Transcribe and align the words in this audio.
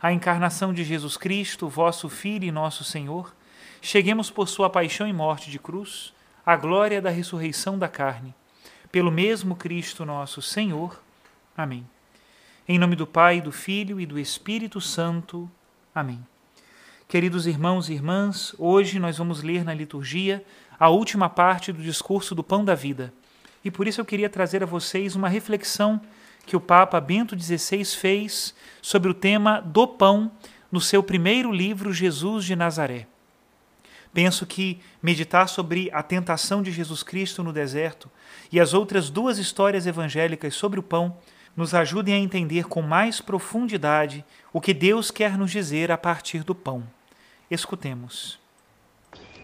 a 0.00 0.12
encarnação 0.12 0.72
de 0.72 0.82
Jesus 0.82 1.16
Cristo, 1.16 1.68
vosso 1.68 2.08
Filho 2.08 2.44
e 2.44 2.50
nosso 2.50 2.82
Senhor, 2.84 3.34
cheguemos 3.82 4.30
por 4.30 4.48
sua 4.48 4.70
paixão 4.70 5.06
e 5.06 5.12
morte 5.12 5.50
de 5.50 5.58
cruz 5.58 6.14
à 6.44 6.56
glória 6.56 7.02
da 7.02 7.10
ressurreição 7.10 7.78
da 7.78 7.88
carne, 7.88 8.34
pelo 8.90 9.10
mesmo 9.10 9.54
Cristo 9.54 10.04
nosso 10.06 10.40
Senhor. 10.40 11.00
Amém. 11.56 11.86
Em 12.66 12.78
nome 12.78 12.96
do 12.96 13.06
Pai, 13.06 13.40
do 13.40 13.52
Filho 13.52 14.00
e 14.00 14.06
do 14.06 14.18
Espírito 14.18 14.80
Santo. 14.80 15.50
Amém. 15.94 16.24
Queridos 17.06 17.46
irmãos 17.46 17.88
e 17.88 17.92
irmãs, 17.92 18.54
hoje 18.56 18.98
nós 18.98 19.18
vamos 19.18 19.42
ler 19.42 19.64
na 19.64 19.74
liturgia 19.74 20.44
a 20.78 20.88
última 20.88 21.28
parte 21.28 21.72
do 21.72 21.82
discurso 21.82 22.34
do 22.34 22.42
Pão 22.42 22.64
da 22.64 22.74
Vida. 22.74 23.12
E 23.62 23.70
por 23.70 23.86
isso 23.86 24.00
eu 24.00 24.04
queria 24.04 24.30
trazer 24.30 24.62
a 24.62 24.66
vocês 24.66 25.14
uma 25.14 25.28
reflexão 25.28 26.00
que 26.46 26.56
o 26.56 26.60
Papa 26.60 27.00
Bento 27.00 27.38
XVI 27.38 27.84
fez 27.84 28.54
sobre 28.82 29.10
o 29.10 29.14
tema 29.14 29.60
do 29.60 29.86
pão 29.86 30.30
no 30.70 30.80
seu 30.80 31.02
primeiro 31.02 31.52
livro, 31.52 31.92
Jesus 31.92 32.44
de 32.44 32.54
Nazaré. 32.54 33.06
Penso 34.12 34.44
que 34.44 34.80
meditar 35.02 35.48
sobre 35.48 35.88
a 35.92 36.02
tentação 36.02 36.62
de 36.62 36.72
Jesus 36.72 37.02
Cristo 37.02 37.42
no 37.42 37.52
deserto 37.52 38.10
e 38.50 38.58
as 38.58 38.74
outras 38.74 39.08
duas 39.08 39.38
histórias 39.38 39.86
evangélicas 39.86 40.54
sobre 40.54 40.80
o 40.80 40.82
pão 40.82 41.16
nos 41.56 41.74
ajudem 41.74 42.14
a 42.14 42.18
entender 42.18 42.66
com 42.66 42.82
mais 42.82 43.20
profundidade 43.20 44.24
o 44.52 44.60
que 44.60 44.74
Deus 44.74 45.10
quer 45.10 45.36
nos 45.36 45.50
dizer 45.50 45.92
a 45.92 45.98
partir 45.98 46.42
do 46.42 46.54
pão. 46.54 46.82
Escutemos. 47.50 48.38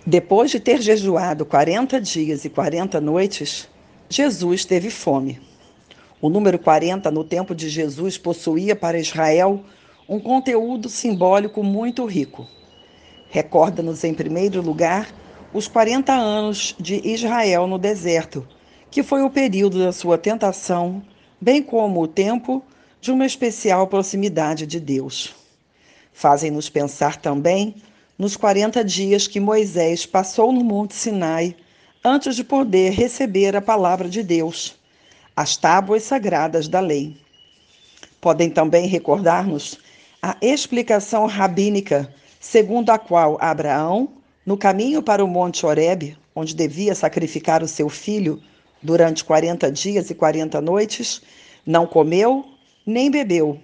Depois 0.05 0.51
de 0.51 0.61
ter 0.61 0.81
jejuado 0.81 1.45
40 1.45 2.01
dias 2.01 2.45
e 2.45 2.49
40 2.49 3.01
noites, 3.01 3.69
Jesus 4.09 4.65
teve 4.65 4.89
fome. 4.89 5.41
O 6.21 6.31
número 6.31 6.59
40 6.59 7.11
no 7.11 7.23
tempo 7.23 7.55
de 7.55 7.69
Jesus 7.69 8.17
possuía 8.17 8.75
para 8.75 8.99
Israel 8.99 9.63
um 10.09 10.19
conteúdo 10.19 10.89
simbólico 10.89 11.63
muito 11.63 12.07
rico. 12.07 12.47
Recorda-nos, 13.29 14.03
em 14.03 14.15
primeiro 14.15 14.63
lugar, 14.63 15.15
os 15.53 15.69
40 15.69 16.13
anos 16.13 16.75
de 16.81 17.07
Israel 17.07 17.67
no 17.67 17.79
deserto, 17.79 18.47
que 18.91 19.03
foi 19.03 19.23
o 19.23 19.31
período 19.31 19.79
da 19.79 19.93
sua 19.93 20.17
tentação, 20.17 21.03
bem 21.39 21.63
como 21.63 22.01
o 22.01 22.09
tempo 22.09 22.63
de 23.01 23.11
uma 23.13 23.27
especial 23.27 23.87
proximidade 23.87 24.67
de 24.67 24.81
Deus. 24.81 25.35
Fazem-nos 26.13 26.71
pensar 26.71 27.17
também 27.17 27.75
nos 28.19 28.37
40 28.39 28.83
dias 28.83 29.29
que 29.29 29.39
Moisés 29.39 30.07
passou 30.07 30.51
no 30.51 30.65
Monte 30.65 30.95
Sinai 30.95 31.55
antes 32.03 32.37
de 32.37 32.43
poder 32.43 32.93
receber 32.93 33.55
a 33.55 33.61
palavra 33.61 34.09
de 34.09 34.23
Deus, 34.23 34.77
as 35.37 35.57
tábuas 35.57 36.03
sagradas 36.03 36.67
da 36.67 36.81
lei. 36.81 37.15
Podem 38.21 38.49
também 38.49 38.87
recordar-nos 38.87 39.79
a 40.23 40.37
explicação 40.41 41.27
rabínica 41.27 42.11
segundo 42.41 42.91
a 42.91 42.99
qual 42.99 43.37
Abraão, 43.41 44.09
no 44.47 44.57
caminho 44.57 45.03
para 45.03 45.23
o 45.23 45.29
Monte 45.29 45.67
Horebe, 45.67 46.17
onde 46.35 46.55
devia 46.55 46.95
sacrificar 46.95 47.63
o 47.63 47.69
seu 47.69 47.89
filho 47.89 48.41
durante 48.83 49.25
40 49.25 49.71
dias 49.71 50.11
e 50.11 50.15
40 50.15 50.61
noites, 50.61 51.21
não 51.67 51.87
comeu 51.87 52.47
nem 52.87 53.11
bebeu, 53.11 53.61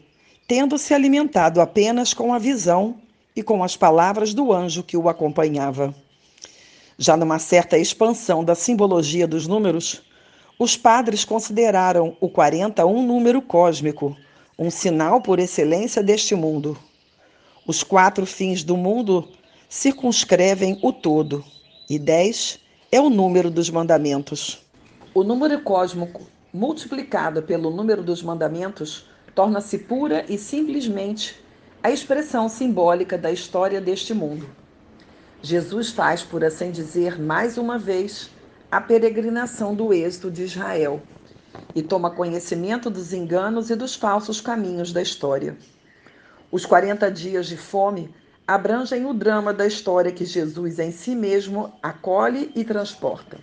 tendo 0.49 0.77
se 0.77 0.93
alimentado 0.93 1.61
apenas 1.61 2.13
com 2.13 2.35
a 2.35 2.39
visão 2.39 2.97
e 3.35 3.43
com 3.43 3.63
as 3.63 3.77
palavras 3.77 4.35
do 4.35 4.53
anjo 4.53 4.83
que 4.83 4.97
o 4.97 5.09
acompanhava. 5.09 5.95
Já 6.99 7.17
numa 7.17 7.39
certa 7.39 7.79
expansão 7.79 8.45
da 8.45 8.55
simbologia 8.55 9.27
dos 9.27 9.47
números, 9.47 10.03
os 10.59 10.77
padres 10.77 11.25
consideraram 11.25 12.17
o 12.21 12.29
40 12.29 12.85
um 12.87 13.05
número 13.05 13.43
cósmico, 13.43 14.17
um 14.59 14.71
sinal 14.71 15.21
por 15.21 15.39
excelência 15.39 16.03
deste 16.03 16.35
mundo. 16.35 16.79
Os 17.67 17.83
quatro 17.83 18.27
fins 18.27 18.63
do 18.63 18.77
mundo 18.77 19.29
circunscrevem 19.69 20.79
o 20.83 20.93
todo, 20.93 21.45
e 21.89 21.99
10 21.99 22.61
é 22.91 23.01
o 23.01 23.09
número 23.09 23.51
dos 23.51 23.71
mandamentos. 23.71 24.63
O 25.15 25.25
número 25.25 25.61
cósmico 25.63 26.23
multiplicado 26.53 27.43
pelo 27.43 27.71
número 27.71 28.03
dos 28.03 28.23
mandamentos 28.23 29.07
torna-se 29.35 29.79
pura 29.79 30.25
e 30.29 30.37
simplesmente 30.37 31.43
a 31.83 31.91
expressão 31.91 32.49
simbólica 32.49 33.17
da 33.17 33.33
história 33.33 33.81
deste 33.81 34.13
mundo. 34.13 34.47
Jesus 35.43 35.91
faz, 35.91 36.23
por 36.23 36.45
assim 36.45 36.71
dizer, 36.71 37.19
mais 37.19 37.59
uma 37.59 37.79
vez 37.79 38.31
a 38.73 38.81
peregrinação 38.81 39.75
do 39.75 39.93
êxito 39.93 40.31
de 40.31 40.45
Israel 40.45 41.03
e 41.75 41.83
toma 41.83 42.11
conhecimento 42.11 42.89
dos 42.89 43.13
enganos 43.13 43.69
e 43.69 43.77
dos 43.77 43.95
falsos 43.95 44.41
caminhos 44.41 44.95
da 44.95 45.03
história. 45.03 45.59
Os 46.51 46.65
40 46.65 47.11
dias 47.11 47.47
de 47.47 47.59
fome 47.59 48.15
abrangem 48.49 49.05
o 49.05 49.13
drama 49.13 49.53
da 49.53 49.67
história 49.67 50.11
que 50.11 50.25
Jesus 50.25 50.79
em 50.79 50.91
si 50.91 51.15
mesmo 51.15 51.71
acolhe 51.83 52.51
e 52.57 52.65
transporta. 52.65 53.37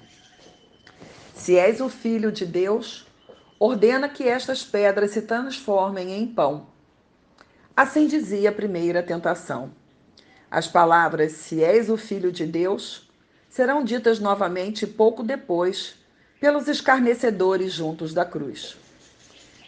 Se 1.35 1.55
és 1.55 1.79
o 1.79 1.89
Filho 1.89 2.31
de 2.31 2.47
Deus, 2.47 3.05
ordena 3.59 4.09
que 4.09 4.23
estas 4.23 4.63
pedras 4.63 5.11
se 5.11 5.21
transformem 5.21 6.11
em 6.11 6.25
pão. 6.25 6.65
Assim 7.77 8.07
dizia 8.07 8.49
a 8.49 8.53
primeira 8.53 9.03
tentação. 9.03 9.71
As 10.49 10.67
palavras, 10.67 11.33
se 11.33 11.63
és 11.63 11.87
o 11.87 11.97
filho 11.97 12.31
de 12.31 12.47
Deus, 12.47 13.08
serão 13.49 13.83
ditas 13.83 14.19
novamente 14.19 14.85
pouco 14.85 15.23
depois 15.23 15.95
pelos 16.39 16.67
escarnecedores 16.67 17.73
juntos 17.73 18.13
da 18.13 18.23
cruz. 18.23 18.77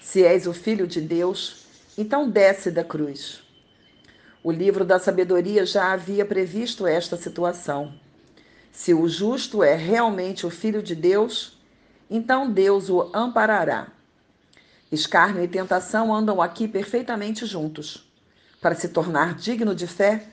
Se 0.02 0.24
és 0.24 0.46
o 0.48 0.54
filho 0.54 0.88
de 0.88 1.02
Deus, 1.02 1.66
então 1.98 2.30
desce 2.30 2.70
da 2.72 2.84
cruz. 2.84 3.42
O 4.44 4.52
livro 4.52 4.86
da 4.86 5.00
sabedoria 5.00 5.66
já 5.66 5.92
havia 5.92 6.26
previsto 6.26 6.88
esta 6.88 7.18
situação. 7.18 7.94
Se 8.72 8.94
o 8.94 9.08
justo 9.08 9.64
é 9.64 9.76
realmente 9.76 10.46
o 10.46 10.50
filho 10.50 10.82
de 10.82 10.96
Deus, 10.96 11.58
então 12.10 12.52
Deus 12.52 12.90
o 12.90 13.12
amparará. 13.14 13.88
Escárnio 14.92 15.44
e 15.44 15.48
tentação 15.48 16.14
andam 16.14 16.42
aqui 16.42 16.68
perfeitamente 16.68 17.46
juntos. 17.46 18.12
Para 18.60 18.76
se 18.76 18.90
tornar 18.90 19.36
digno 19.36 19.74
de 19.74 19.88
fé, 19.88 20.26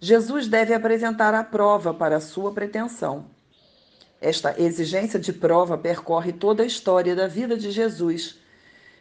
Jesus 0.00 0.46
deve 0.46 0.74
apresentar 0.74 1.34
a 1.34 1.42
prova 1.42 1.92
para 1.94 2.16
a 2.16 2.20
sua 2.20 2.52
pretensão. 2.52 3.26
Esta 4.20 4.60
exigência 4.60 5.18
de 5.18 5.32
prova 5.32 5.76
percorre 5.76 6.32
toda 6.32 6.62
a 6.62 6.66
história 6.66 7.14
da 7.14 7.26
vida 7.26 7.56
de 7.56 7.70
Jesus, 7.70 8.38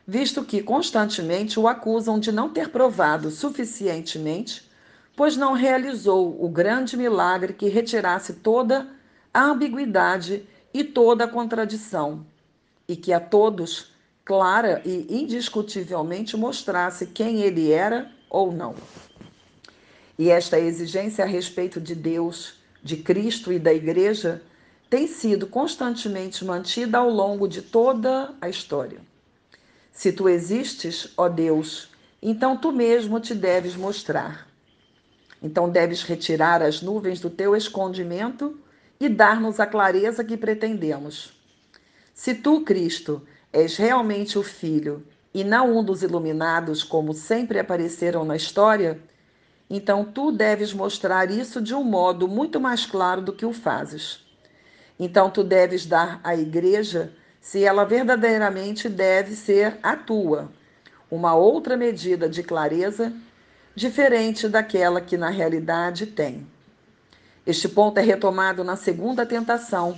visto 0.07 0.43
que 0.43 0.61
constantemente 0.61 1.59
o 1.59 1.67
acusam 1.67 2.19
de 2.19 2.31
não 2.31 2.49
ter 2.49 2.69
provado 2.69 3.31
suficientemente 3.31 4.65
pois 5.15 5.37
não 5.37 5.53
realizou 5.53 6.43
o 6.43 6.49
grande 6.49 6.97
milagre 6.97 7.53
que 7.53 7.69
retirasse 7.69 8.33
toda 8.33 8.87
a 9.33 9.43
ambiguidade 9.45 10.47
e 10.73 10.83
toda 10.83 11.23
a 11.23 11.27
contradição, 11.27 12.25
e 12.87 12.95
que 12.95 13.13
a 13.13 13.19
todos, 13.19 13.93
clara 14.25 14.81
e 14.85 15.07
indiscutivelmente, 15.09 16.35
mostrasse 16.35 17.07
quem 17.07 17.41
ele 17.41 17.71
era 17.71 18.11
ou 18.29 18.51
não. 18.51 18.75
E 20.17 20.29
esta 20.29 20.59
exigência 20.59 21.23
a 21.23 21.27
respeito 21.27 21.79
de 21.81 21.93
Deus, 21.93 22.55
de 22.81 22.97
Cristo 22.97 23.51
e 23.51 23.59
da 23.59 23.73
Igreja 23.73 24.41
tem 24.89 25.07
sido 25.07 25.47
constantemente 25.47 26.45
mantida 26.45 26.99
ao 26.99 27.09
longo 27.09 27.47
de 27.47 27.61
toda 27.61 28.33
a 28.39 28.47
história. 28.47 28.99
Se 29.91 30.11
tu 30.11 30.29
existes, 30.29 31.11
ó 31.17 31.27
Deus, 31.27 31.89
então 32.21 32.55
tu 32.57 32.71
mesmo 32.71 33.19
te 33.19 33.33
deves 33.33 33.75
mostrar. 33.75 34.47
Então 35.41 35.69
deves 35.69 36.03
retirar 36.03 36.61
as 36.61 36.81
nuvens 36.81 37.19
do 37.19 37.29
teu 37.29 37.55
escondimento 37.55 38.57
e 38.99 39.09
dar-nos 39.09 39.59
a 39.59 39.65
clareza 39.65 40.23
que 40.23 40.37
pretendemos. 40.37 41.33
Se 42.13 42.33
tu, 42.33 42.61
Cristo, 42.61 43.21
és 43.51 43.75
realmente 43.75 44.39
o 44.39 44.43
Filho 44.43 45.05
e 45.33 45.43
não 45.43 45.77
um 45.77 45.83
dos 45.83 46.01
iluminados, 46.01 46.83
como 46.83 47.13
sempre 47.13 47.59
apareceram 47.59 48.23
na 48.23 48.35
história, 48.35 48.99
então 49.69 50.05
tu 50.05 50.31
deves 50.31 50.73
mostrar 50.73 51.31
isso 51.31 51.61
de 51.61 51.73
um 51.73 51.83
modo 51.83 52.27
muito 52.27 52.59
mais 52.59 52.85
claro 52.85 53.21
do 53.21 53.33
que 53.33 53.45
o 53.45 53.53
fazes. 53.53 54.23
Então 54.99 55.29
tu 55.29 55.43
deves 55.43 55.85
dar 55.85 56.19
à 56.23 56.35
igreja, 56.35 57.11
se 57.41 57.63
ela 57.63 57.83
verdadeiramente 57.83 58.87
deve 58.87 59.35
ser 59.35 59.77
a 59.81 59.95
tua, 59.95 60.51
uma 61.09 61.35
outra 61.35 61.75
medida 61.75 62.29
de 62.29 62.43
clareza 62.43 63.11
diferente 63.75 64.47
daquela 64.47 65.01
que 65.01 65.17
na 65.17 65.29
realidade 65.29 66.05
tem. 66.05 66.47
Este 67.45 67.67
ponto 67.67 67.97
é 67.99 68.01
retomado 68.01 68.63
na 68.63 68.75
segunda 68.75 69.25
tentação 69.25 69.97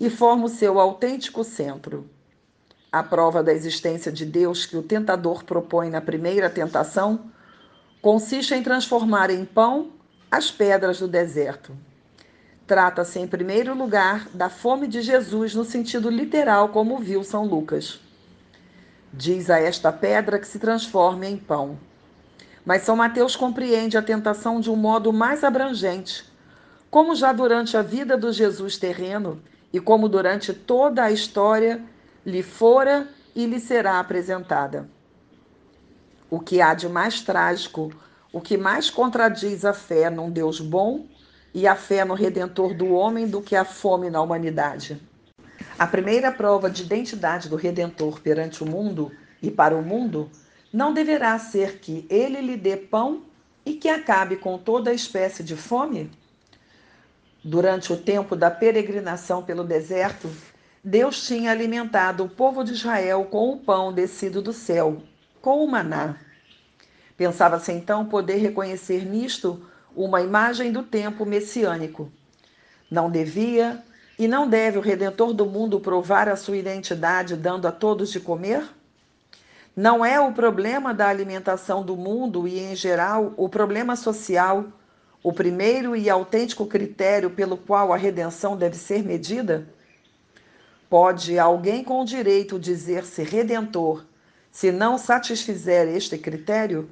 e 0.00 0.08
forma 0.08 0.46
o 0.46 0.48
seu 0.48 0.78
autêntico 0.78 1.42
centro. 1.42 2.08
A 2.90 3.02
prova 3.02 3.42
da 3.42 3.52
existência 3.52 4.10
de 4.10 4.24
Deus 4.24 4.64
que 4.64 4.76
o 4.76 4.82
tentador 4.82 5.44
propõe 5.44 5.90
na 5.90 6.00
primeira 6.00 6.48
tentação 6.48 7.30
consiste 8.00 8.54
em 8.54 8.62
transformar 8.62 9.30
em 9.30 9.44
pão 9.44 9.90
as 10.30 10.50
pedras 10.50 11.00
do 11.00 11.08
deserto. 11.08 11.72
Trata-se, 12.66 13.18
em 13.18 13.26
primeiro 13.26 13.74
lugar, 13.74 14.28
da 14.34 14.50
fome 14.50 14.86
de 14.86 15.00
Jesus 15.00 15.54
no 15.54 15.64
sentido 15.64 16.10
literal, 16.10 16.68
como 16.68 16.98
viu 16.98 17.24
São 17.24 17.46
Lucas. 17.46 17.98
Diz 19.12 19.48
a 19.48 19.58
esta 19.58 19.90
pedra 19.90 20.38
que 20.38 20.46
se 20.46 20.58
transforme 20.58 21.26
em 21.26 21.36
pão. 21.36 21.78
Mas 22.66 22.82
São 22.82 22.94
Mateus 22.94 23.34
compreende 23.34 23.96
a 23.96 24.02
tentação 24.02 24.60
de 24.60 24.70
um 24.70 24.76
modo 24.76 25.14
mais 25.14 25.42
abrangente, 25.42 26.30
como 26.90 27.14
já 27.14 27.32
durante 27.32 27.74
a 27.74 27.82
vida 27.82 28.18
do 28.18 28.30
Jesus 28.30 28.76
terreno 28.76 29.42
e 29.72 29.80
como 29.80 30.08
durante 30.08 30.52
toda 30.52 31.04
a 31.04 31.10
história 31.10 31.82
lhe 32.24 32.42
fora 32.42 33.08
e 33.34 33.46
lhe 33.46 33.58
será 33.58 33.98
apresentada. 33.98 34.86
O 36.30 36.38
que 36.38 36.60
há 36.60 36.74
de 36.74 36.88
mais 36.88 37.20
trágico, 37.20 37.90
o 38.32 38.40
que 38.40 38.56
mais 38.56 38.90
contradiz 38.90 39.64
a 39.64 39.72
fé 39.72 40.10
num 40.10 40.30
Deus 40.30 40.60
bom 40.60 41.06
e 41.54 41.66
a 41.66 41.74
fé 41.74 42.04
no 42.04 42.14
Redentor 42.14 42.74
do 42.74 42.92
homem 42.92 43.26
do 43.26 43.40
que 43.40 43.56
a 43.56 43.64
fome 43.64 44.10
na 44.10 44.20
humanidade. 44.20 45.00
A 45.78 45.86
primeira 45.86 46.30
prova 46.30 46.68
de 46.68 46.82
identidade 46.82 47.48
do 47.48 47.56
Redentor 47.56 48.20
perante 48.20 48.62
o 48.62 48.66
mundo 48.66 49.10
e 49.42 49.50
para 49.50 49.76
o 49.76 49.82
mundo 49.82 50.30
não 50.72 50.92
deverá 50.92 51.38
ser 51.38 51.78
que 51.78 52.06
ele 52.10 52.40
lhe 52.40 52.56
dê 52.56 52.76
pão 52.76 53.22
e 53.64 53.74
que 53.74 53.88
acabe 53.88 54.36
com 54.36 54.58
toda 54.58 54.92
espécie 54.92 55.42
de 55.42 55.56
fome? 55.56 56.10
Durante 57.42 57.92
o 57.92 57.96
tempo 57.96 58.36
da 58.36 58.50
peregrinação 58.50 59.42
pelo 59.42 59.64
deserto, 59.64 60.30
Deus 60.82 61.26
tinha 61.26 61.50
alimentado 61.50 62.24
o 62.24 62.28
povo 62.28 62.62
de 62.62 62.72
Israel 62.72 63.24
com 63.30 63.52
o 63.52 63.58
pão 63.58 63.92
descido 63.92 64.42
do 64.42 64.52
céu, 64.52 65.02
com 65.40 65.64
o 65.64 65.68
maná. 65.68 66.16
Pensava-se 67.16 67.72
então 67.72 68.06
poder 68.06 68.36
reconhecer 68.36 69.04
nisto 69.04 69.62
uma 69.94 70.20
imagem 70.20 70.70
do 70.70 70.82
tempo 70.82 71.26
messiânico. 71.26 72.10
Não 72.90 73.10
devia 73.10 73.82
e 74.18 74.28
não 74.28 74.48
deve 74.48 74.78
o 74.78 74.82
Redentor 74.82 75.32
do 75.32 75.46
mundo 75.46 75.80
provar 75.80 76.28
a 76.28 76.36
sua 76.36 76.56
identidade 76.56 77.36
dando 77.36 77.66
a 77.66 77.72
todos 77.72 78.10
de 78.10 78.20
comer? 78.20 78.64
Não 79.76 80.04
é 80.04 80.20
o 80.20 80.32
problema 80.32 80.92
da 80.92 81.08
alimentação 81.08 81.84
do 81.84 81.96
mundo 81.96 82.48
e, 82.48 82.58
em 82.58 82.74
geral, 82.74 83.32
o 83.36 83.48
problema 83.48 83.94
social 83.94 84.64
o 85.22 85.32
primeiro 85.32 85.96
e 85.96 86.08
autêntico 86.08 86.66
critério 86.66 87.30
pelo 87.30 87.56
qual 87.56 87.92
a 87.92 87.96
redenção 87.96 88.56
deve 88.56 88.76
ser 88.76 89.02
medida? 89.02 89.68
Pode 90.88 91.38
alguém 91.38 91.82
com 91.82 92.04
direito 92.04 92.58
dizer-se 92.58 93.22
redentor 93.22 94.04
se 94.50 94.72
não 94.72 94.98
satisfizer 94.98 95.88
este 95.88 96.18
critério? 96.18 96.88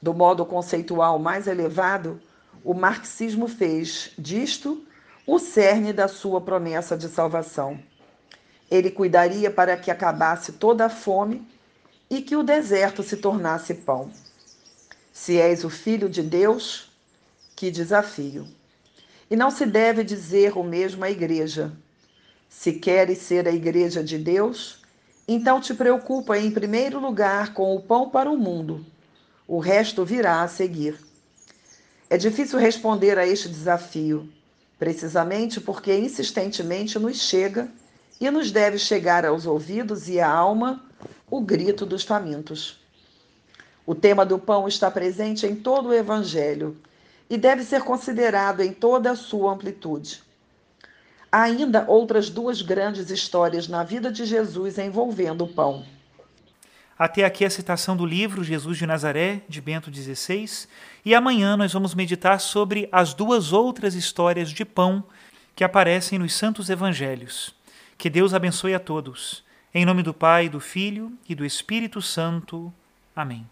Do 0.00 0.12
modo 0.12 0.44
conceitual 0.44 1.18
mais 1.18 1.46
elevado, 1.46 2.20
o 2.62 2.74
marxismo 2.74 3.48
fez 3.48 4.12
disto 4.18 4.84
o 5.26 5.38
cerne 5.38 5.92
da 5.92 6.06
sua 6.06 6.40
promessa 6.40 6.96
de 6.96 7.08
salvação. 7.08 7.78
Ele 8.70 8.90
cuidaria 8.90 9.50
para 9.50 9.76
que 9.76 9.90
acabasse 9.90 10.52
toda 10.52 10.86
a 10.86 10.90
fome 10.90 11.46
e 12.10 12.22
que 12.22 12.36
o 12.36 12.42
deserto 12.42 13.02
se 13.02 13.16
tornasse 13.16 13.74
pão. 13.74 14.10
Se 15.12 15.38
és 15.38 15.64
o 15.64 15.70
filho 15.70 16.08
de 16.08 16.22
Deus, 16.22 16.92
que 17.56 17.70
desafio! 17.70 18.46
E 19.30 19.34
não 19.34 19.50
se 19.50 19.66
deve 19.66 20.04
dizer 20.04 20.56
o 20.56 20.62
mesmo 20.62 21.04
à 21.04 21.10
igreja. 21.10 21.72
Se 22.48 22.74
queres 22.74 23.18
ser 23.18 23.48
a 23.48 23.50
igreja 23.50 24.04
de 24.04 24.18
Deus, 24.18 24.82
então 25.28 25.60
te 25.60 25.74
preocupa 25.74 26.38
em 26.38 26.50
primeiro 26.50 27.00
lugar 27.00 27.52
com 27.52 27.74
o 27.74 27.80
pão 27.80 28.08
para 28.08 28.30
o 28.30 28.36
mundo. 28.36 28.86
O 29.48 29.58
resto 29.58 30.04
virá 30.04 30.42
a 30.42 30.48
seguir. 30.48 30.98
É 32.08 32.16
difícil 32.16 32.58
responder 32.58 33.18
a 33.18 33.26
este 33.26 33.48
desafio, 33.48 34.28
precisamente 34.78 35.60
porque 35.60 35.96
insistentemente 35.96 36.98
nos 36.98 37.20
chega 37.20 37.68
e 38.20 38.30
nos 38.30 38.52
deve 38.52 38.78
chegar 38.78 39.24
aos 39.24 39.46
ouvidos 39.46 40.08
e 40.08 40.20
à 40.20 40.30
alma 40.30 40.84
o 41.28 41.40
grito 41.40 41.84
dos 41.84 42.04
famintos. 42.04 42.80
O 43.84 43.94
tema 43.94 44.24
do 44.24 44.38
pão 44.38 44.68
está 44.68 44.90
presente 44.90 45.46
em 45.46 45.56
todo 45.56 45.88
o 45.88 45.94
Evangelho 45.94 46.76
e 47.28 47.36
deve 47.36 47.64
ser 47.64 47.82
considerado 47.82 48.60
em 48.60 48.72
toda 48.72 49.10
a 49.10 49.16
sua 49.16 49.52
amplitude. 49.52 50.25
Há 51.30 51.42
ainda 51.42 51.84
outras 51.88 52.30
duas 52.30 52.62
grandes 52.62 53.10
histórias 53.10 53.68
na 53.68 53.82
vida 53.82 54.10
de 54.10 54.24
Jesus 54.24 54.78
envolvendo 54.78 55.44
o 55.44 55.48
pão. 55.48 55.84
Até 56.98 57.24
aqui 57.24 57.44
a 57.44 57.50
citação 57.50 57.94
do 57.94 58.06
livro 58.06 58.42
Jesus 58.42 58.78
de 58.78 58.86
Nazaré, 58.86 59.42
de 59.48 59.60
Bento 59.60 59.94
XVI, 59.94 60.66
e 61.04 61.14
amanhã 61.14 61.56
nós 61.56 61.72
vamos 61.72 61.94
meditar 61.94 62.40
sobre 62.40 62.88
as 62.90 63.12
duas 63.12 63.52
outras 63.52 63.94
histórias 63.94 64.50
de 64.50 64.64
pão 64.64 65.04
que 65.54 65.62
aparecem 65.62 66.18
nos 66.18 66.32
Santos 66.32 66.70
Evangelhos. 66.70 67.54
Que 67.98 68.08
Deus 68.08 68.32
abençoe 68.32 68.74
a 68.74 68.80
todos. 68.80 69.44
Em 69.74 69.84
nome 69.84 70.02
do 70.02 70.14
Pai, 70.14 70.48
do 70.48 70.60
Filho 70.60 71.12
e 71.28 71.34
do 71.34 71.44
Espírito 71.44 72.00
Santo. 72.00 72.72
Amém. 73.14 73.46